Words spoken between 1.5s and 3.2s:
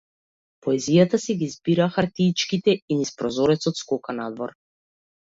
збира хартиичките и низ